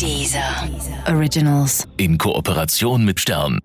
[0.00, 0.68] Dieser
[1.06, 1.86] Originals.
[1.96, 3.60] In Kooperation mit Stern.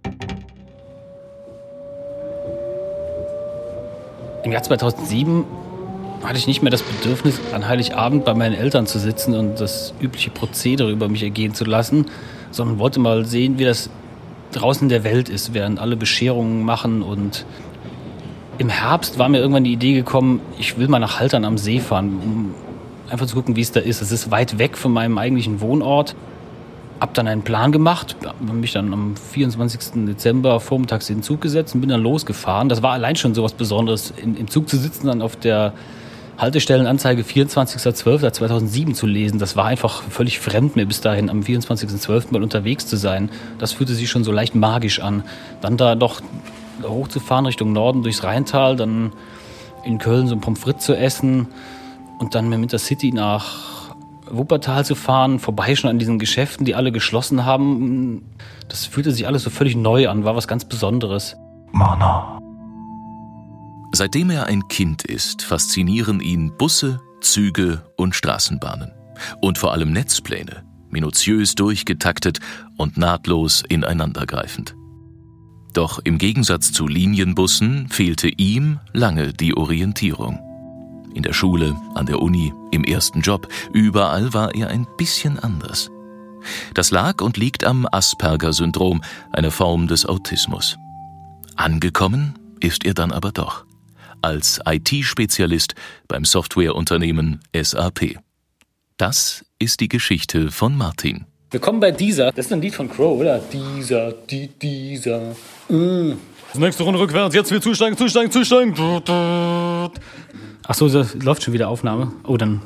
[4.44, 5.46] Im Jahr 2007
[6.24, 9.94] hatte ich nicht mehr das Bedürfnis, an Heiligabend bei meinen Eltern zu sitzen und das
[10.00, 12.06] übliche Prozedere über mich ergehen zu lassen,
[12.52, 13.90] sondern wollte mal sehen, wie das
[14.52, 17.02] draußen in der Welt ist, während alle Bescherungen machen.
[17.02, 17.46] Und
[18.58, 21.80] im Herbst war mir irgendwann die Idee gekommen, ich will mal nach Haltern am See
[21.80, 22.56] fahren, um
[23.10, 24.02] einfach zu gucken, wie es da ist.
[24.02, 26.16] Es ist weit weg von meinem eigentlichen Wohnort.
[27.00, 30.06] Hab dann einen Plan gemacht, habe mich dann am 24.
[30.08, 32.70] Dezember vormittags in den Zug gesetzt und bin dann losgefahren.
[32.70, 35.74] Das war allein schon so was Besonderes, im Zug zu sitzen, dann auf der
[36.40, 39.38] Haltestellenanzeige 24.12.2007 zu lesen.
[39.38, 42.32] Das war einfach völlig fremd, mir bis dahin am 24.12.
[42.32, 43.30] mal unterwegs zu sein.
[43.60, 45.24] Das fühlte sich schon so leicht magisch an.
[45.62, 46.22] Dann da doch
[46.84, 49.14] hochzufahren Richtung Norden durchs Rheintal, dann
[49.84, 51.48] in Köln so ein Pommes frites zu essen
[52.20, 53.96] und dann mit der City nach
[54.30, 58.24] Wuppertal zu fahren, vorbei schon an diesen Geschäften, die alle geschlossen haben.
[58.68, 61.36] Das fühlte sich alles so völlig neu an, war was ganz Besonderes.
[61.72, 62.40] Mana.
[63.94, 68.92] Seitdem er ein Kind ist, faszinieren ihn Busse, Züge und Straßenbahnen.
[69.42, 72.40] Und vor allem Netzpläne, minutiös durchgetaktet
[72.78, 74.76] und nahtlos ineinandergreifend.
[75.74, 80.47] Doch im Gegensatz zu Linienbussen fehlte ihm lange die Orientierung.
[81.18, 85.90] In der Schule, an der Uni, im ersten Job, überall war er ein bisschen anders.
[86.76, 89.02] Das lag und liegt am Asperger-Syndrom,
[89.32, 90.78] einer Form des Autismus.
[91.56, 93.66] Angekommen ist er dann aber doch,
[94.22, 95.74] als IT-Spezialist
[96.08, 98.20] beim Softwareunternehmen SAP.
[98.98, 101.26] Das ist die Geschichte von Martin.
[101.50, 102.32] Willkommen bei dieser.
[102.32, 103.40] Das ist ein Lied von Crow, oder?
[103.40, 105.36] Dieser, die, dieser.
[106.54, 108.74] Nächste Runde rückwärts, jetzt wir zusteigen, zusteigen, zusteigen.
[110.68, 112.12] Ach so, das läuft schon wieder Aufnahme.
[112.24, 112.62] Oh, dann.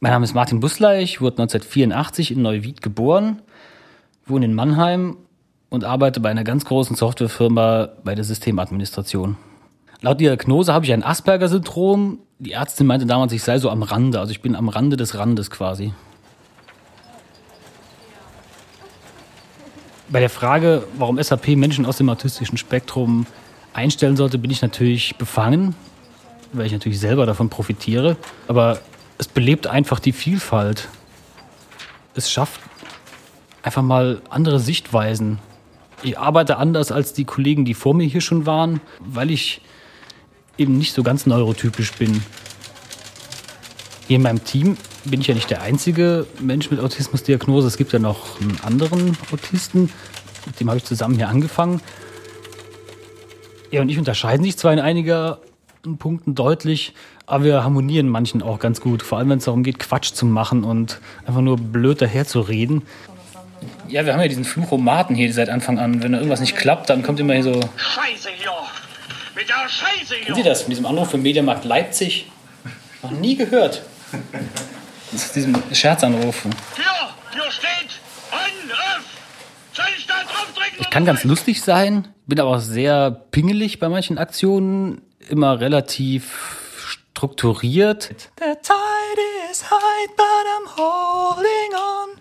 [0.00, 3.40] Mein Name ist Martin Busler, ich wurde 1984 in Neuwied geboren,
[4.26, 5.16] wohne in Mannheim
[5.70, 9.36] und arbeite bei einer ganz großen Softwarefirma bei der Systemadministration.
[10.00, 12.18] Laut Diagnose habe ich ein Asperger-Syndrom.
[12.40, 15.16] Die Ärztin meinte damals, ich sei so am Rande, also ich bin am Rande des
[15.16, 15.94] Randes quasi.
[20.12, 23.24] Bei der Frage, warum SAP Menschen aus dem autistischen Spektrum
[23.72, 25.74] einstellen sollte, bin ich natürlich befangen,
[26.52, 28.18] weil ich natürlich selber davon profitiere.
[28.46, 28.78] Aber
[29.16, 30.88] es belebt einfach die Vielfalt.
[32.14, 32.60] Es schafft
[33.62, 35.38] einfach mal andere Sichtweisen.
[36.02, 39.62] Ich arbeite anders als die Kollegen, die vor mir hier schon waren, weil ich
[40.58, 42.22] eben nicht so ganz neurotypisch bin.
[44.08, 47.66] Hier in meinem Team bin ich ja nicht der einzige Mensch mit Autismusdiagnose.
[47.66, 49.90] Es gibt ja noch einen anderen Autisten,
[50.46, 51.80] mit dem habe ich zusammen hier angefangen.
[53.70, 55.40] Er und ich unterscheiden sich zwar in einiger
[55.98, 56.94] Punkten deutlich,
[57.26, 59.02] aber wir harmonieren manchen auch ganz gut.
[59.02, 62.82] Vor allem, wenn es darum geht, Quatsch zu machen und einfach nur blöd daherzureden.
[63.88, 66.02] Ja, wir haben ja diesen Fluchomaten hier seit Anfang an.
[66.02, 67.60] Wenn da irgendwas nicht klappt, dann kommt immer hier so.
[67.76, 68.50] Scheiße hier!
[69.34, 70.24] Mit der Scheiße hier!
[70.24, 72.26] Kennen Sie das von diesem Anruf vom Mediamarkt Leipzig?
[73.02, 73.82] Noch nie gehört.
[75.12, 76.42] Ist diesem Scherzanruf.
[76.74, 76.84] Hier!
[77.32, 78.00] Hier steht!
[79.74, 80.78] Soll ich da draufdrücken?
[80.80, 86.76] Ich kann ganz lustig sein, bin aber auch sehr pingelig bei manchen Aktionen, immer relativ
[86.86, 88.10] strukturiert.
[88.38, 92.20] The tide is high, but I'm holding on.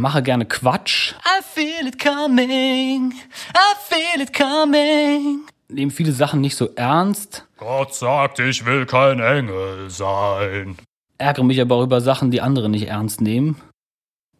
[0.00, 1.12] Mache gerne Quatsch.
[1.24, 3.12] I feel it coming,
[3.54, 5.40] I feel it coming.
[5.68, 7.46] Nehme viele Sachen nicht so ernst.
[7.56, 10.76] Gott sagt, ich will kein Engel sein.
[11.22, 13.56] Ärgere mich aber auch über Sachen, die andere nicht ernst nehmen.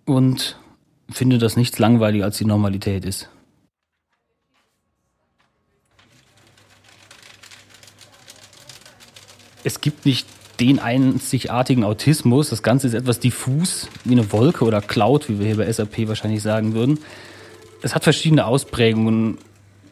[0.05, 0.59] Und
[1.09, 3.29] finde, dass nichts langweiliger als die Normalität ist.
[9.63, 10.27] Es gibt nicht
[10.59, 12.51] den einzigartigen Autismus.
[12.51, 16.09] Das Ganze ist etwas diffus, wie eine Wolke oder Cloud, wie wir hier bei SAP
[16.09, 16.99] wahrscheinlich sagen würden.
[17.83, 19.39] Es hat verschiedene Ausprägungen.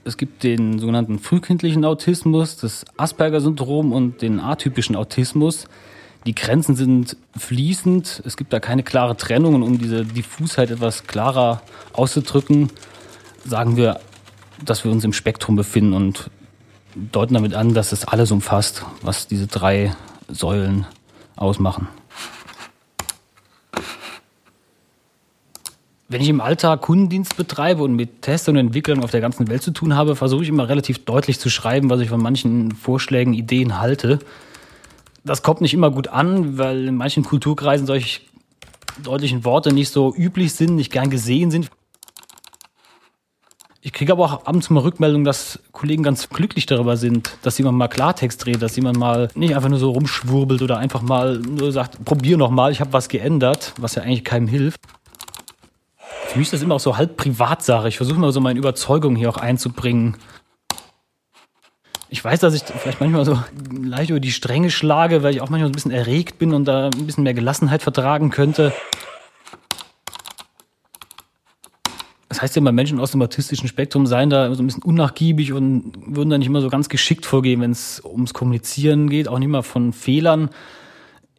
[0.02, 5.68] Es gibt den sogenannten frühkindlichen Autismus, das Asperger-Syndrom und den atypischen Autismus.
[6.26, 8.22] Die Grenzen sind fließend.
[8.26, 9.54] Es gibt da keine klare Trennung.
[9.54, 11.62] Und um diese Diffusheit etwas klarer
[11.92, 12.70] auszudrücken,
[13.44, 14.00] sagen wir,
[14.64, 16.30] dass wir uns im Spektrum befinden und
[16.94, 19.94] deuten damit an, dass es alles umfasst, was diese drei
[20.28, 20.86] Säulen
[21.36, 21.88] ausmachen.
[26.08, 29.62] Wenn ich im Alltag Kundendienst betreibe und mit Testern und Entwicklern auf der ganzen Welt
[29.62, 33.32] zu tun habe, versuche ich immer relativ deutlich zu schreiben, was ich von manchen Vorschlägen,
[33.32, 34.18] Ideen halte.
[35.24, 38.20] Das kommt nicht immer gut an, weil in manchen Kulturkreisen solche
[39.02, 41.70] deutlichen Worte nicht so üblich sind, nicht gern gesehen sind.
[43.82, 47.78] Ich kriege aber auch abends mal Rückmeldung, dass Kollegen ganz glücklich darüber sind, dass jemand
[47.78, 51.72] mal Klartext dreht, dass jemand mal nicht einfach nur so rumschwurbelt oder einfach mal nur
[51.72, 54.80] sagt, probier noch mal, ich habe was geändert, was ja eigentlich keinem hilft.
[56.26, 57.88] Für mich ist das immer auch so halb Privatsache.
[57.88, 60.16] Ich versuche mal so meine Überzeugung hier auch einzubringen.
[62.12, 63.40] Ich weiß, dass ich vielleicht manchmal so
[63.72, 66.64] leicht über die Stränge schlage, weil ich auch manchmal so ein bisschen erregt bin und
[66.64, 68.72] da ein bisschen mehr Gelassenheit vertragen könnte.
[72.28, 75.52] Das heißt ja immer, Menschen aus dem autistischen Spektrum seien da so ein bisschen unnachgiebig
[75.52, 79.38] und würden da nicht immer so ganz geschickt vorgehen, wenn es ums Kommunizieren geht, auch
[79.38, 80.50] nicht mal von Fehlern.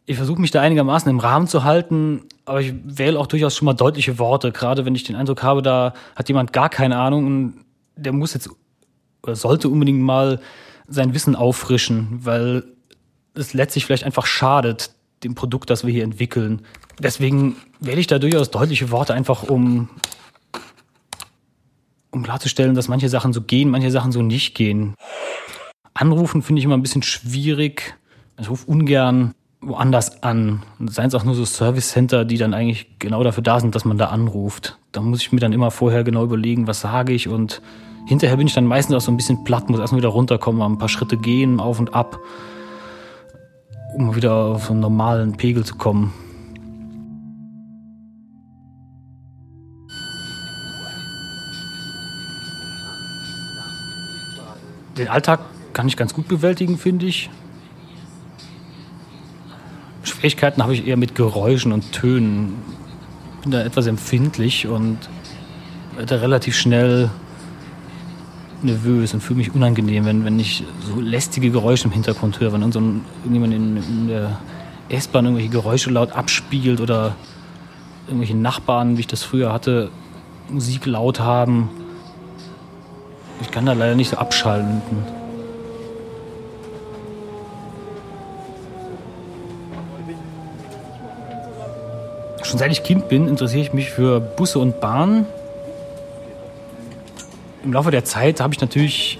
[0.06, 3.66] Ich versuche mich da einigermaßen im Rahmen zu halten, aber ich wähle auch durchaus schon
[3.66, 7.26] mal deutliche Worte, gerade wenn ich den Eindruck habe, da hat jemand gar keine Ahnung
[7.26, 7.64] und
[7.94, 8.48] der muss jetzt
[9.22, 10.40] oder sollte unbedingt mal
[10.88, 12.64] sein Wissen auffrischen, weil
[13.34, 14.90] es letztlich vielleicht einfach schadet
[15.24, 16.62] dem Produkt, das wir hier entwickeln.
[16.98, 19.88] Deswegen wähle ich da durchaus deutliche Worte einfach, um
[22.10, 24.94] um klarzustellen, dass manche Sachen so gehen, manche Sachen so nicht gehen.
[25.94, 27.94] Anrufen finde ich immer ein bisschen schwierig.
[28.38, 30.62] Ich rufe ungern woanders an.
[30.86, 33.84] seien es auch nur so Service Center, die dann eigentlich genau dafür da sind, dass
[33.84, 34.78] man da anruft.
[34.90, 37.62] Da muss ich mir dann immer vorher genau überlegen, was sage ich und
[38.06, 40.78] hinterher bin ich dann meistens auch so ein bisschen platt, muss erstmal wieder runterkommen, ein
[40.78, 42.18] paar Schritte gehen, auf und ab,
[43.94, 46.12] um wieder auf einen normalen Pegel zu kommen.
[55.02, 55.40] den Alltag
[55.72, 57.30] kann ich ganz gut bewältigen, finde ich.
[60.02, 62.54] Schwierigkeiten habe ich eher mit Geräuschen und Tönen.
[63.42, 64.98] Bin da etwas empfindlich und
[65.96, 67.10] werde relativ schnell
[68.64, 72.62] nervös und fühle mich unangenehm, wenn, wenn ich so lästige Geräusche im Hintergrund höre, wenn
[72.62, 74.38] irgendjemand in, in der
[74.88, 77.14] S-Bahn irgendwelche Geräusche laut abspielt oder
[78.06, 79.90] irgendwelche Nachbarn, wie ich das früher hatte,
[80.48, 81.70] Musik laut haben.
[83.40, 84.82] Ich kann da leider nicht so abschalten.
[92.42, 95.26] Schon seit ich Kind bin, interessiere ich mich für Busse und Bahnen.
[97.64, 99.18] Im Laufe der Zeit habe ich natürlich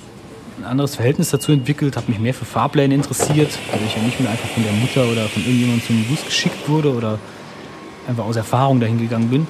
[0.58, 4.18] ein anderes Verhältnis dazu entwickelt, habe mich mehr für Fahrpläne interessiert, weil ich ja nicht
[4.18, 7.18] mehr einfach von der Mutter oder von irgendjemandem zum Bus geschickt wurde oder
[8.08, 9.46] einfach aus Erfahrung dahin gegangen bin.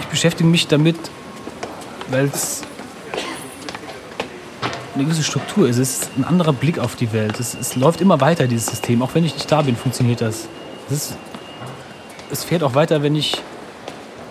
[0.00, 0.96] Ich beschäftige mich damit,
[2.08, 2.62] weil es
[4.96, 5.78] eine gewisse Struktur ist.
[5.78, 7.38] Es ist ein anderer Blick auf die Welt.
[7.38, 9.02] Es, es läuft immer weiter, dieses System.
[9.02, 10.48] Auch wenn ich nicht da bin, funktioniert das.
[10.90, 11.16] Ist,
[12.32, 13.40] es fährt auch weiter, wenn ich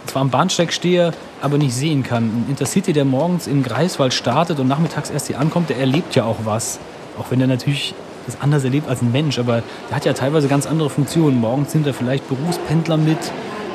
[0.06, 2.24] zwar am Bahnsteig stehe, aber nicht sehen kann.
[2.26, 6.26] Ein Intercity, der morgens in Greifswald startet und nachmittags erst hier ankommt, der erlebt ja
[6.26, 6.80] auch was.
[7.18, 7.94] Auch wenn er natürlich
[8.26, 11.40] das anders erlebt als ein Mensch, aber der hat ja teilweise ganz andere Funktionen.
[11.40, 13.18] Morgens sind da vielleicht Berufspendler mit,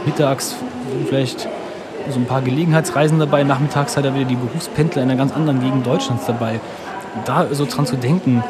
[0.06, 0.54] mittags
[1.08, 1.48] vielleicht
[2.10, 3.44] so ein paar Gelegenheitsreisen dabei.
[3.44, 6.60] Nachmittags hat er wieder die Berufspendler in einer ganz anderen Gegend Deutschlands dabei.
[7.24, 8.42] Da so dran zu denken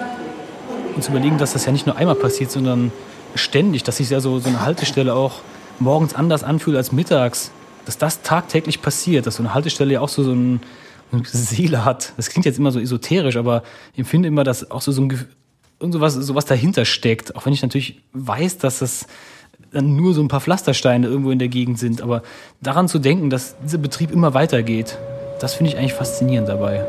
[0.95, 2.93] und zu überlegen, dass das ja nicht nur einmal passiert, sondern
[3.35, 5.41] ständig, dass sich ja so, so eine Haltestelle auch
[5.79, 7.51] morgens anders anfühlt als mittags,
[7.85, 10.61] dass das tagtäglich passiert, dass so eine Haltestelle ja auch so, so ein,
[11.13, 12.13] eine Seele hat.
[12.17, 15.27] Das klingt jetzt immer so esoterisch, aber ich empfinde immer, dass auch so, so ein
[15.81, 17.37] irgend sowas, sowas dahinter steckt.
[17.37, 19.07] Auch wenn ich natürlich weiß, dass das
[19.73, 22.01] dann nur so ein paar Pflastersteine irgendwo in der Gegend sind.
[22.01, 22.23] Aber
[22.63, 24.99] daran zu denken, dass dieser Betrieb immer weitergeht,
[25.41, 26.87] das finde ich eigentlich faszinierend dabei.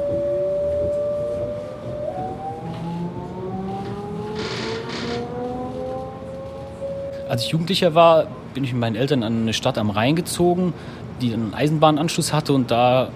[7.28, 10.74] Als ich Jugendlicher war, bin ich mit meinen Eltern an eine Stadt am Rhein gezogen,
[11.22, 13.10] die einen Eisenbahnanschluss hatte und da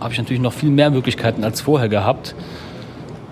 [0.00, 2.34] habe ich natürlich noch viel mehr Möglichkeiten als vorher gehabt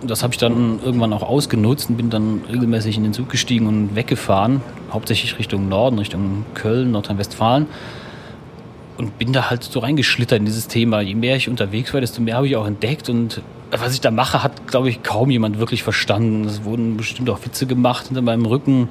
[0.06, 3.66] das habe ich dann irgendwann auch ausgenutzt und bin dann regelmäßig in den Zug gestiegen
[3.66, 4.60] und weggefahren,
[4.92, 7.66] hauptsächlich Richtung Norden, Richtung Köln, Nordrhein-Westfalen.
[8.98, 11.00] Und bin da halt so reingeschlittert in dieses Thema.
[11.00, 13.08] Je mehr ich unterwegs war, desto mehr habe ich auch entdeckt.
[13.08, 13.40] Und
[13.70, 16.44] was ich da mache, hat, glaube ich, kaum jemand wirklich verstanden.
[16.44, 18.88] Es wurden bestimmt auch Witze gemacht hinter meinem Rücken.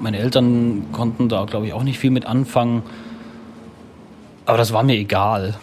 [0.00, 2.82] Meine Eltern konnten da, glaube ich, auch nicht viel mit anfangen.
[4.46, 5.54] Aber das war mir egal.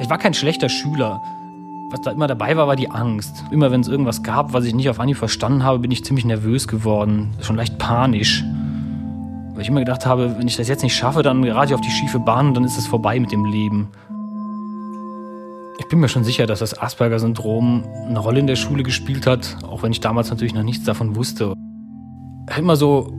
[0.00, 1.20] Ich war kein schlechter Schüler.
[1.90, 3.44] Was da immer dabei war, war die Angst.
[3.50, 6.24] Immer wenn es irgendwas gab, was ich nicht auf Anhieb verstanden habe, bin ich ziemlich
[6.24, 7.30] nervös geworden.
[7.40, 8.44] Schon leicht panisch.
[9.52, 11.80] Weil ich immer gedacht habe, wenn ich das jetzt nicht schaffe, dann gerate ich auf
[11.80, 13.88] die schiefe Bahn und dann ist es vorbei mit dem Leben.
[15.80, 19.56] Ich bin mir schon sicher, dass das Asperger-Syndrom eine Rolle in der Schule gespielt hat,
[19.62, 21.54] auch wenn ich damals natürlich noch nichts davon wusste.
[22.46, 23.10] Ich habe immer so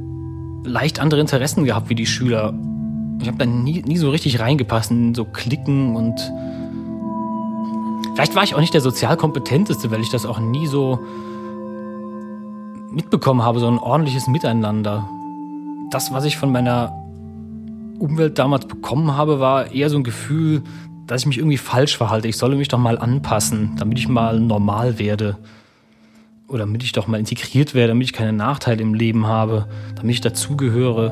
[0.63, 2.53] leicht andere Interessen gehabt wie die Schüler.
[3.19, 6.21] Ich habe da nie, nie so richtig reingepasst in so Klicken und
[8.13, 10.99] Vielleicht war ich auch nicht der sozial kompetenteste, weil ich das auch nie so
[12.91, 15.09] mitbekommen habe, so ein ordentliches Miteinander.
[15.89, 16.91] Das, was ich von meiner
[17.97, 20.61] Umwelt damals bekommen habe, war eher so ein Gefühl,
[21.11, 22.29] dass ich mich irgendwie falsch verhalte.
[22.29, 25.35] Ich solle mich doch mal anpassen, damit ich mal normal werde.
[26.47, 30.15] Oder damit ich doch mal integriert werde, damit ich keine Nachteile im Leben habe, damit
[30.15, 31.11] ich dazugehöre.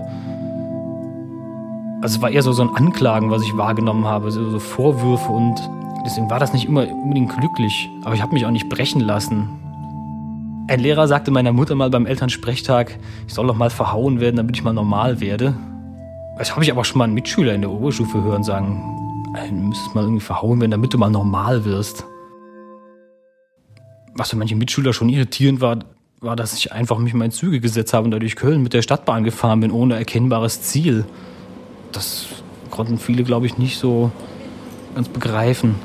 [2.01, 5.34] Also es war eher so, so ein Anklagen, was ich wahrgenommen habe, so, so Vorwürfe
[5.34, 5.70] und
[6.06, 7.89] deswegen war das nicht immer unbedingt glücklich.
[8.06, 9.50] Aber ich habe mich auch nicht brechen lassen.
[10.70, 14.56] Ein Lehrer sagte meiner Mutter mal beim Elternsprechtag, ich soll doch mal verhauen werden, damit
[14.56, 15.56] ich mal normal werde.
[16.38, 18.96] Das habe ich aber schon mal einen Mitschüler in der Oberstufe hören sagen,
[19.33, 22.05] du müsstest mal irgendwie verhauen werden, damit du mal normal wirst.
[24.15, 25.79] Was für manche Mitschüler schon irritierend war,
[26.21, 28.81] war, dass ich einfach mich mal in Züge gesetzt habe und dadurch Köln mit der
[28.81, 31.05] Stadtbahn gefahren bin, ohne erkennbares Ziel.
[31.91, 32.27] Das
[32.69, 34.12] konnten viele, glaube ich, nicht so
[34.95, 35.75] ganz begreifen.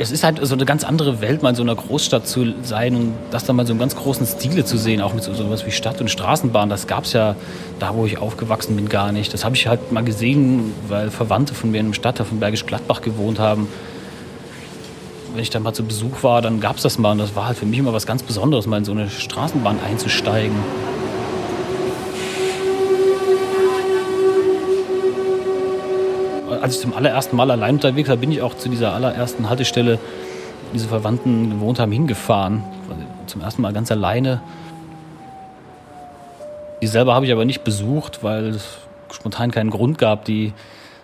[0.00, 2.96] Es ist halt so eine ganz andere Welt, mal in so einer Großstadt zu sein
[2.96, 5.66] und das dann mal so im ganz großen Stile zu sehen, auch mit so sowas
[5.66, 6.70] wie Stadt- und Straßenbahn.
[6.70, 7.36] Das gab es ja
[7.78, 9.34] da, wo ich aufgewachsen bin, gar nicht.
[9.34, 12.64] Das habe ich halt mal gesehen, weil Verwandte von mir in einem Stadtteil von Bergisch
[12.64, 13.68] Gladbach gewohnt haben.
[15.34, 17.48] Wenn ich dann mal zu Besuch war, dann gab es das mal und das war
[17.48, 20.56] halt für mich immer was ganz Besonderes, mal in so eine Straßenbahn einzusteigen.
[26.60, 29.98] Als ich zum allerersten Mal allein unterwegs war, bin ich auch zu dieser allerersten Haltestelle,
[29.98, 32.62] wo diese Verwandten gewohnt haben, hingefahren.
[33.26, 34.42] Zum ersten Mal ganz alleine.
[36.82, 38.78] Die selber habe ich aber nicht besucht, weil es
[39.12, 40.52] spontan keinen Grund gab, die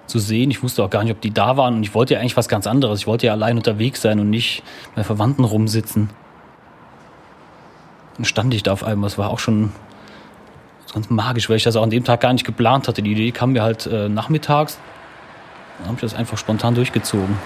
[0.07, 0.51] zu sehen.
[0.51, 2.49] Ich wusste auch gar nicht, ob die da waren und ich wollte ja eigentlich was
[2.49, 3.01] ganz anderes.
[3.01, 4.63] Ich wollte ja allein unterwegs sein und nicht
[4.95, 6.11] bei Verwandten rumsitzen.
[8.17, 9.09] Dann stand ich da auf einmal.
[9.09, 9.73] Es war auch schon
[10.95, 13.03] ganz magisch, weil ich das auch an dem Tag gar nicht geplant hatte.
[13.03, 14.79] Die Idee kam mir halt äh, nachmittags.
[15.78, 17.37] Dann habe ich das einfach spontan durchgezogen.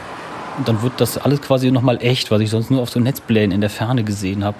[0.58, 3.52] Und dann wird das alles quasi nochmal echt, was ich sonst nur auf so Netzplänen
[3.52, 4.58] in der Ferne gesehen habe.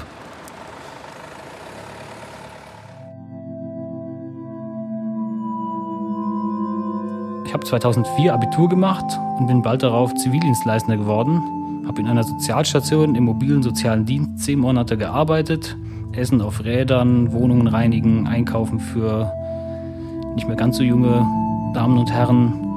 [7.44, 9.04] Ich habe 2004 Abitur gemacht
[9.38, 11.42] und bin bald darauf Zivildienstleister geworden.
[11.86, 15.76] Habe in einer Sozialstation im mobilen sozialen Dienst zehn Monate gearbeitet.
[16.12, 19.32] Essen auf Rädern, Wohnungen reinigen, einkaufen für
[20.34, 21.26] nicht mehr ganz so junge
[21.74, 22.69] Damen und Herren,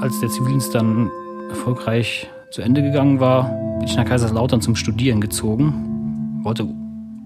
[0.00, 1.10] als der Zivildienst dann
[1.50, 3.44] erfolgreich zu Ende gegangen war,
[3.78, 6.40] bin ich nach Kaiserslautern zum Studieren gezogen.
[6.42, 6.66] Wollte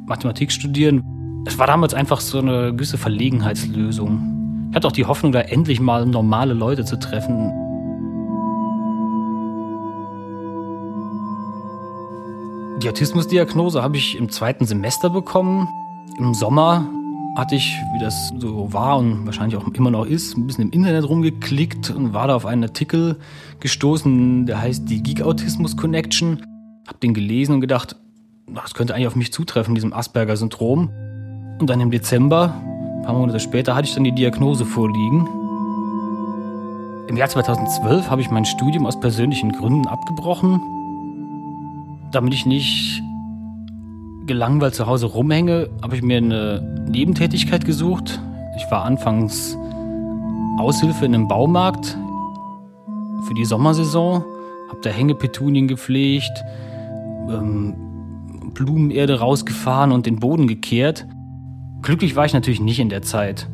[0.07, 1.03] Mathematik studieren.
[1.47, 4.69] Es war damals einfach so eine gewisse Verlegenheitslösung.
[4.71, 7.53] Ich hatte auch die Hoffnung, da endlich mal normale Leute zu treffen.
[12.83, 15.69] Die Autismusdiagnose habe ich im zweiten Semester bekommen.
[16.19, 16.87] Im Sommer
[17.37, 20.71] hatte ich, wie das so war und wahrscheinlich auch immer noch ist, ein bisschen im
[20.71, 23.19] Internet rumgeklickt und war da auf einen Artikel
[23.61, 26.45] gestoßen, der heißt die Geek Autismus Connection.
[26.87, 27.97] Hab den gelesen und gedacht,
[28.47, 30.91] das könnte eigentlich auf mich zutreffen, diesem Asperger-Syndrom.
[31.59, 32.55] Und dann im Dezember,
[32.99, 35.27] ein paar Monate später, hatte ich dann die Diagnose vorliegen.
[37.09, 40.61] Im Jahr 2012 habe ich mein Studium aus persönlichen Gründen abgebrochen,
[42.13, 43.04] damit ich nicht
[44.27, 48.21] gelangweilt zu Hause rumhänge, habe ich mir eine Nebentätigkeit gesucht.
[48.57, 49.57] Ich war anfangs
[50.59, 51.97] Aushilfe in einem Baumarkt
[53.27, 54.25] für die Sommersaison,
[54.69, 56.45] habe da Hängepetunien gepflegt,
[57.29, 57.75] ähm,
[58.55, 61.07] Blumenerde rausgefahren und den Boden gekehrt.
[61.83, 63.49] Glücklich war ich natürlich nicht in der Zeit.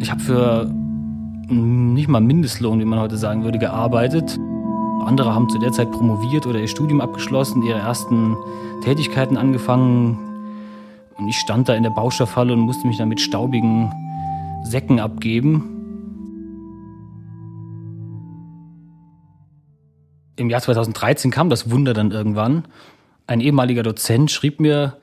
[0.00, 0.70] Ich habe für
[1.48, 4.38] nicht mal Mindestlohn, wie man heute sagen würde, gearbeitet.
[5.06, 8.36] Andere haben zu der Zeit promoviert oder ihr Studium abgeschlossen, ihre ersten
[8.82, 10.18] Tätigkeiten angefangen.
[11.16, 13.92] Und ich stand da in der Baustoffhalle und musste mich dann mit staubigen
[14.62, 15.76] Säcken abgeben.
[20.36, 22.64] Im Jahr 2013 kam das Wunder dann irgendwann.
[23.26, 24.96] Ein ehemaliger Dozent schrieb mir,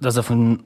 [0.00, 0.62] dass er von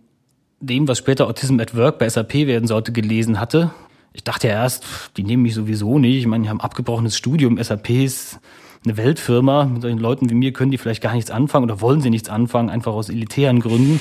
[0.61, 3.71] dem, was später Autism at Work bei SAP werden sollte, gelesen hatte.
[4.12, 4.85] Ich dachte ja erst,
[5.17, 6.19] die nehmen mich sowieso nicht.
[6.19, 8.40] Ich meine, die haben abgebrochenes Studium, SAP ist
[8.85, 9.67] eine Weltfirma.
[9.67, 12.29] Mit solchen Leuten wie mir können die vielleicht gar nichts anfangen oder wollen sie nichts
[12.29, 14.00] anfangen, einfach aus elitären Gründen.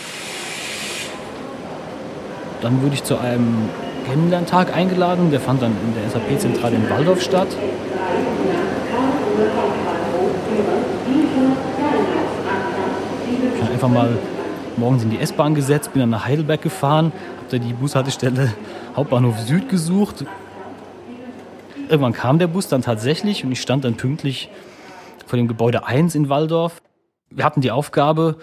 [2.62, 3.70] Dann wurde ich zu einem
[4.08, 5.30] Kennenlerntag eingeladen.
[5.30, 7.50] Der fand dann in der SAP-Zentrale in Waldorf statt.
[13.56, 14.18] Ich habe einfach mal
[14.76, 18.54] morgens in die S-Bahn gesetzt, bin dann nach Heidelberg gefahren, habe da die Bushaltestelle
[19.00, 20.26] Hauptbahnhof Süd gesucht.
[21.88, 24.50] Irgendwann kam der Bus dann tatsächlich und ich stand dann pünktlich
[25.26, 26.82] vor dem Gebäude 1 in Waldorf.
[27.30, 28.40] Wir hatten die Aufgabe,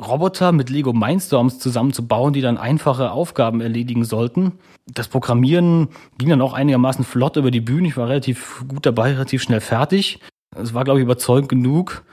[0.00, 4.52] Roboter mit Lego Mindstorms zusammenzubauen, die dann einfache Aufgaben erledigen sollten.
[4.86, 7.88] Das Programmieren ging dann auch einigermaßen flott über die Bühne.
[7.88, 10.18] Ich war relativ gut dabei, relativ schnell fertig.
[10.56, 12.04] Es war, glaube ich, überzeugend genug,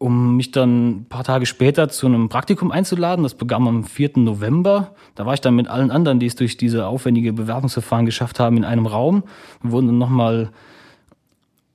[0.00, 3.22] um mich dann ein paar Tage später zu einem Praktikum einzuladen.
[3.22, 4.12] Das begann am 4.
[4.16, 4.94] November.
[5.14, 8.56] Da war ich dann mit allen anderen, die es durch diese aufwendige Bewerbungsverfahren geschafft haben,
[8.56, 9.24] in einem Raum.
[9.62, 10.52] Wir wurden dann nochmal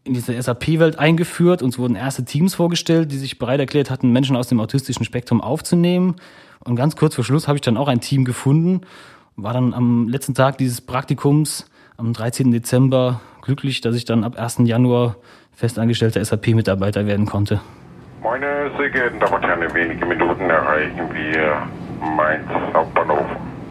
[0.05, 1.61] in diese SAP-Welt eingeführt.
[1.61, 5.39] Uns wurden erste Teams vorgestellt, die sich bereit erklärt hatten, Menschen aus dem autistischen Spektrum
[5.39, 6.15] aufzunehmen.
[6.63, 8.81] Und ganz kurz vor Schluss habe ich dann auch ein Team gefunden.
[9.35, 12.49] War dann am letzten Tag dieses Praktikums, am 13.
[12.49, 14.61] Dezember, glücklich, dass ich dann ab 1.
[14.63, 15.17] Januar
[15.51, 17.61] festangestellter SAP-Mitarbeiter werden konnte.
[18.23, 21.61] Meine sehr geehrten Damen und Herren, in wenigen Minuten erreichen wir
[22.01, 23.25] Mainz Hauptbahnhof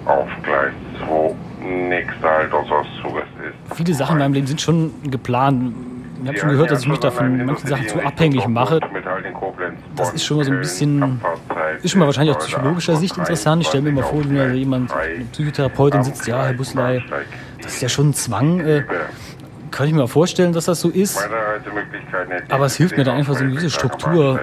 [0.07, 0.73] auf Gleis
[1.07, 1.35] 2.
[1.67, 3.77] Nächster Halt unseres Zuges ist.
[3.77, 5.75] Viele Sachen in meinem Leben sind schon geplant.
[6.23, 8.81] Ich habe schon gehört, dass ich mich da von manchen Sachen zu abhängig mache.
[9.97, 11.21] Das ist schon mal so ein bisschen,
[11.83, 13.63] ist schon mal wahrscheinlich aus psychologischer Sicht interessant.
[13.63, 17.03] Ich stelle mir immer vor, wenn da jemand, eine Psychotherapeutin sitzt, ja, Herr Busley,
[17.63, 18.61] das ist ja schon ein Zwang.
[18.61, 18.85] Äh,
[19.75, 21.19] kann ich mir vorstellen, dass das so ist.
[22.49, 24.41] Aber es hilft mir dann einfach so eine gewisse Struktur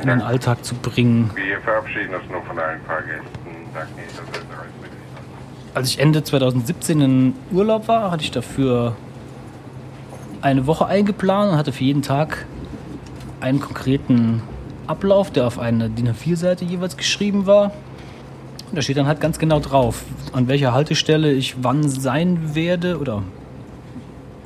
[0.00, 1.30] in den Alltag zu bringen.
[1.34, 3.28] Wir verabschieden uns nur von allen Fahrgästen.
[3.74, 8.96] Danke, dass Als ich Ende 2017 in Urlaub war, hatte ich dafür
[10.40, 12.46] eine Woche eingeplant und hatte für jeden Tag
[13.40, 14.42] einen konkreten
[14.86, 17.72] Ablauf, der auf eine DIN A4-Seite jeweils geschrieben war.
[18.70, 22.98] Und da steht dann halt ganz genau drauf, an welcher Haltestelle ich wann sein werde
[22.98, 23.22] oder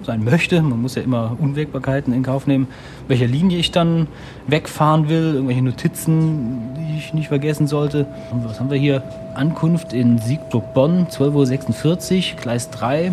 [0.04, 0.60] sein möchte.
[0.62, 2.68] Man muss ja immer Unwägbarkeiten in Kauf nehmen,
[3.08, 4.06] welcher Linie ich dann
[4.46, 8.06] wegfahren will, irgendwelche Notizen, die ich nicht vergessen sollte.
[8.30, 9.02] Und was haben wir hier?
[9.34, 13.12] Ankunft in Siegburg-Bonn, 12.46 Uhr, Gleis 3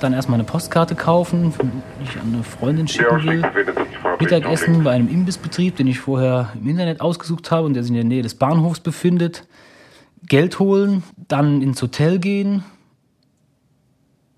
[0.00, 1.54] dann erstmal eine Postkarte kaufen,
[1.98, 3.42] die ich an eine Freundin schicken will.
[4.20, 7.96] Mittagessen bei einem Imbissbetrieb, den ich vorher im Internet ausgesucht habe und der sich in
[7.96, 9.46] der Nähe des Bahnhofs befindet.
[10.26, 12.64] Geld holen, dann ins Hotel gehen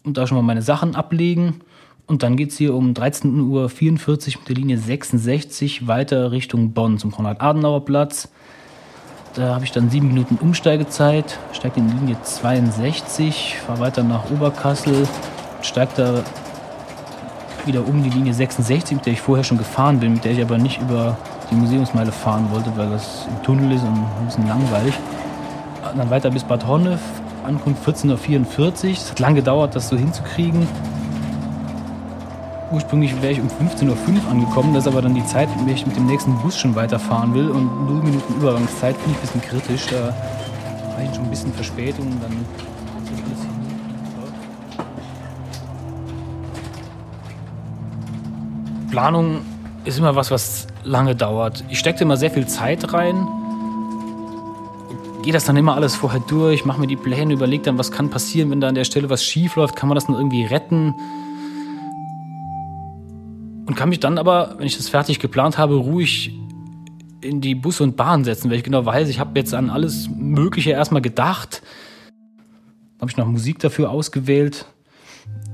[0.06, 1.60] und da schon mal meine Sachen ablegen.
[2.06, 6.98] Und dann geht es hier um 13.44 Uhr mit der Linie 66 weiter Richtung Bonn
[6.98, 8.28] zum Konrad-Adenauer-Platz.
[9.34, 15.06] Da habe ich dann sieben Minuten Umsteigezeit, steige in Linie 62, fahre weiter nach Oberkassel,
[15.60, 16.22] steigt da
[17.66, 20.40] wieder um die Linie 66, mit der ich vorher schon gefahren bin, mit der ich
[20.40, 21.18] aber nicht über
[21.50, 24.94] die Museumsmeile fahren wollte, weil das im Tunnel ist und ein bisschen langweilig.
[25.96, 27.00] Dann weiter bis Bad Honnef,
[27.46, 28.92] Ankunft 14.44 Uhr.
[28.92, 30.66] Es hat lange gedauert, das so hinzukriegen.
[32.72, 35.76] Ursprünglich wäre ich um 15.05 Uhr angekommen, das ist aber dann die Zeit, in der
[35.76, 37.48] ich mit dem nächsten Bus schon weiterfahren will.
[37.48, 39.86] Und 0 Minuten Übergangszeit finde ich ein bisschen kritisch.
[39.86, 40.06] Da
[40.96, 42.06] war ich schon ein bisschen Verspätung.
[42.20, 42.32] Dann.
[48.90, 49.42] Planung
[49.84, 51.62] ist immer was, was lange dauert.
[51.68, 53.28] Ich stecke immer sehr viel Zeit rein.
[55.26, 58.10] Gehe das dann immer alles vorher durch, mache mir die Pläne, überlege dann, was kann
[58.10, 60.94] passieren, wenn da an der Stelle was schief läuft, kann man das dann irgendwie retten?
[63.66, 66.32] Und kann mich dann aber, wenn ich das fertig geplant habe, ruhig
[67.22, 70.08] in die Bus und Bahn setzen, weil ich genau weiß, ich habe jetzt an alles
[70.16, 71.60] Mögliche erstmal gedacht.
[73.00, 74.66] Habe ich noch Musik dafür ausgewählt,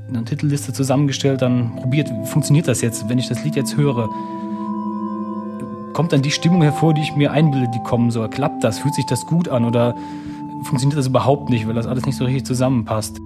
[0.07, 4.11] eine Titelliste zusammengestellt, dann probiert, funktioniert das jetzt, wenn ich das Lied jetzt höre?
[5.93, 8.29] Kommt dann die Stimmung hervor, die ich mir einbilde, die kommen soll?
[8.31, 8.79] Klappt das?
[8.79, 9.65] Fühlt sich das gut an?
[9.65, 9.95] Oder
[10.65, 13.19] funktioniert das überhaupt nicht, weil das alles nicht so richtig zusammenpasst?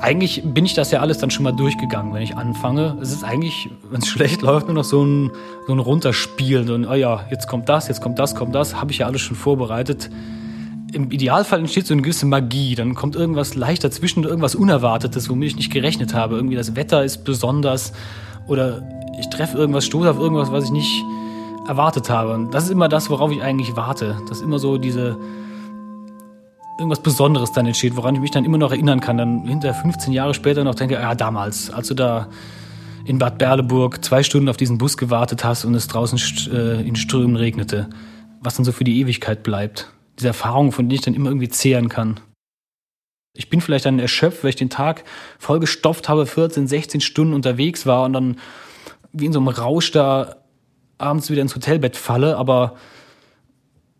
[0.00, 2.98] Eigentlich bin ich das ja alles dann schon mal durchgegangen, wenn ich anfange.
[3.00, 5.30] Es ist eigentlich, wenn es schlecht läuft, nur noch so ein,
[5.66, 6.70] so ein Runterspielen.
[6.70, 8.80] Und, oh ja, jetzt kommt das, jetzt kommt das, kommt das.
[8.80, 10.10] Habe ich ja alles schon vorbereitet
[10.94, 12.74] im Idealfall entsteht so eine gewisse Magie.
[12.74, 16.36] Dann kommt irgendwas leicht dazwischen, irgendwas Unerwartetes, womit ich nicht gerechnet habe.
[16.36, 17.92] Irgendwie das Wetter ist besonders
[18.46, 18.82] oder
[19.18, 21.04] ich treffe irgendwas, stoße auf irgendwas, was ich nicht
[21.66, 22.34] erwartet habe.
[22.34, 24.16] Und das ist immer das, worauf ich eigentlich warte.
[24.28, 25.16] Dass immer so diese
[26.78, 29.18] irgendwas Besonderes dann entsteht, woran ich mich dann immer noch erinnern kann.
[29.18, 32.28] Dann hinter 15 Jahre später noch denke, ja, damals, als du da
[33.04, 36.18] in Bad Berleburg zwei Stunden auf diesen Bus gewartet hast und es draußen
[36.52, 37.88] äh, in Strömen regnete.
[38.40, 41.48] Was dann so für die Ewigkeit bleibt diese Erfahrung, von denen ich dann immer irgendwie
[41.48, 42.20] zehren kann.
[43.36, 45.04] Ich bin vielleicht dann erschöpft, weil ich den Tag
[45.38, 48.38] vollgestopft habe, 14, 16 Stunden unterwegs war und dann
[49.12, 50.36] wie in so einem Rausch da
[50.98, 52.76] abends wieder ins Hotelbett falle, aber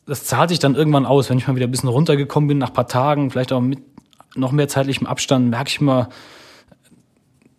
[0.07, 2.69] das zahlt sich dann irgendwann aus, wenn ich mal wieder ein bisschen runtergekommen bin nach
[2.69, 3.81] ein paar Tagen, vielleicht auch mit
[4.37, 6.09] noch mehr zeitlichem Abstand, merke ich mal,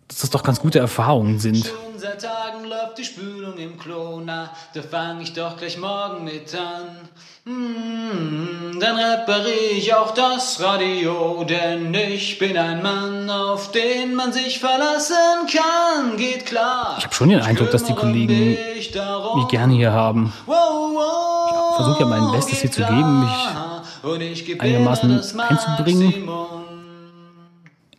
[0.08, 1.72] dass das doch ganz gute Erfahrungen sind.
[2.06, 6.54] Seit Tagen läuft die Spülung im Klo, na, da fang ich doch gleich morgen mit
[6.54, 7.08] an.
[7.44, 14.32] Mm, dann repariere ich auch das Radio, denn ich bin ein Mann, auf den man
[14.32, 15.16] sich verlassen
[15.52, 16.16] kann.
[16.16, 16.96] Geht klar.
[16.98, 20.32] Ich habe schon den Eindruck, dass die Kollegen mich gerne hier haben.
[20.46, 26.75] Ich versuche ja mein Bestes hier zu geben, mich einigermaßen einzubringen.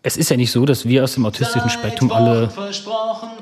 [0.08, 2.50] Es ist ja nicht so, dass wir aus dem autistischen Spektrum alle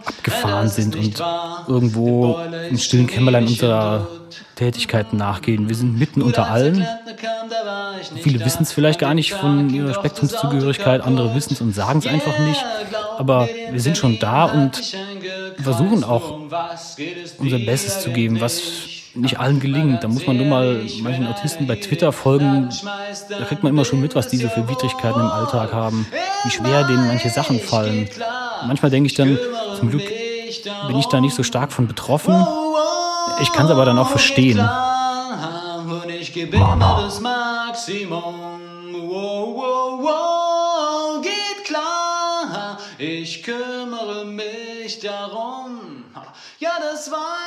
[0.04, 1.24] abgefahren sind und
[1.68, 2.40] irgendwo
[2.72, 4.08] im stillen Kämmerlein unserer
[4.56, 5.70] Tätigkeiten nachgehen.
[5.70, 6.84] Wir sind mitten unter allen.
[8.20, 12.08] Viele wissen es vielleicht gar nicht von ihrer Spektrumszugehörigkeit, andere wissen es und sagen es
[12.08, 12.66] einfach nicht.
[13.20, 14.82] Aber wir sind schon da und
[15.62, 16.40] versuchen auch
[17.38, 18.60] unser Bestes zu geben, was
[19.16, 20.04] nicht allen gelingt.
[20.04, 22.70] Da muss man nur mal manchen Autisten bei Twitter folgen.
[23.30, 26.08] Da kriegt man immer schon mit, was diese für Widrigkeiten im Alltag haben,
[26.44, 28.10] wie schwer denen manche Sachen fallen.
[28.68, 29.38] Manchmal denke ich dann,
[29.78, 30.04] zum Glück
[30.88, 32.36] bin ich da nicht so stark von betroffen.
[33.42, 34.60] Ich kann es aber dann auch verstehen.
[34.60, 38.36] Und ich gebe immer das Maximum.
[41.22, 46.04] Geht klar, ich kümmere mich darum.
[46.60, 47.45] Ja, das war